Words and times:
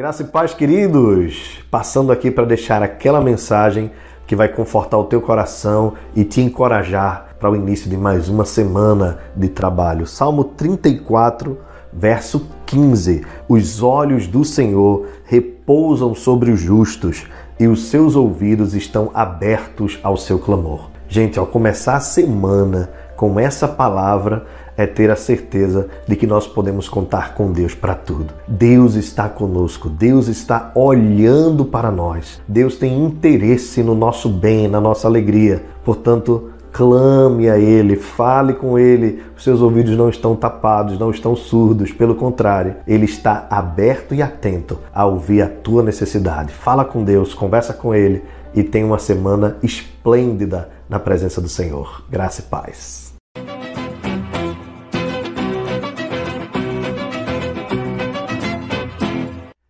Graça 0.00 0.22
e 0.22 0.26
paz, 0.26 0.54
queridos! 0.54 1.62
Passando 1.70 2.10
aqui 2.10 2.30
para 2.30 2.46
deixar 2.46 2.82
aquela 2.82 3.20
mensagem 3.20 3.90
que 4.26 4.34
vai 4.34 4.48
confortar 4.48 4.96
o 4.96 5.04
teu 5.04 5.20
coração 5.20 5.92
e 6.16 6.24
te 6.24 6.40
encorajar 6.40 7.36
para 7.38 7.50
o 7.50 7.54
início 7.54 7.90
de 7.90 7.98
mais 7.98 8.26
uma 8.26 8.46
semana 8.46 9.18
de 9.36 9.50
trabalho. 9.50 10.06
Salmo 10.06 10.42
34, 10.42 11.58
verso 11.92 12.48
15. 12.64 13.26
Os 13.46 13.82
olhos 13.82 14.26
do 14.26 14.42
Senhor 14.42 15.06
repousam 15.22 16.14
sobre 16.14 16.50
os 16.50 16.58
justos 16.58 17.26
e 17.58 17.68
os 17.68 17.90
seus 17.90 18.16
ouvidos 18.16 18.74
estão 18.74 19.10
abertos 19.12 20.00
ao 20.02 20.16
seu 20.16 20.38
clamor. 20.38 20.88
Gente, 21.08 21.38
ao 21.38 21.46
começar 21.46 21.96
a 21.96 22.00
semana 22.00 22.88
com 23.16 23.38
essa 23.38 23.68
palavra, 23.68 24.46
é 24.80 24.86
ter 24.86 25.10
a 25.10 25.16
certeza 25.16 25.88
de 26.08 26.16
que 26.16 26.26
nós 26.26 26.46
podemos 26.46 26.88
contar 26.88 27.34
com 27.34 27.52
Deus 27.52 27.74
para 27.74 27.94
tudo. 27.94 28.32
Deus 28.48 28.94
está 28.94 29.28
conosco, 29.28 29.90
Deus 29.90 30.26
está 30.26 30.72
olhando 30.74 31.66
para 31.66 31.90
nós, 31.90 32.40
Deus 32.48 32.76
tem 32.76 33.04
interesse 33.04 33.82
no 33.82 33.94
nosso 33.94 34.30
bem, 34.30 34.68
na 34.68 34.80
nossa 34.80 35.06
alegria. 35.06 35.62
Portanto, 35.84 36.50
clame 36.72 37.50
a 37.50 37.58
Ele, 37.58 37.94
fale 37.94 38.54
com 38.54 38.78
Ele. 38.78 39.22
Os 39.36 39.44
seus 39.44 39.60
ouvidos 39.60 39.94
não 39.96 40.08
estão 40.08 40.34
tapados, 40.34 40.98
não 40.98 41.10
estão 41.10 41.36
surdos, 41.36 41.92
pelo 41.92 42.14
contrário, 42.14 42.76
Ele 42.86 43.04
está 43.04 43.46
aberto 43.50 44.14
e 44.14 44.22
atento 44.22 44.78
a 44.94 45.04
ouvir 45.04 45.42
a 45.42 45.48
tua 45.48 45.82
necessidade. 45.82 46.54
Fala 46.54 46.86
com 46.86 47.04
Deus, 47.04 47.34
conversa 47.34 47.74
com 47.74 47.94
Ele 47.94 48.22
e 48.54 48.62
tenha 48.62 48.86
uma 48.86 48.98
semana 48.98 49.58
esplêndida 49.62 50.70
na 50.88 50.98
presença 50.98 51.38
do 51.38 51.48
Senhor. 51.50 52.02
Graça 52.08 52.40
e 52.40 52.44
paz. 52.44 53.19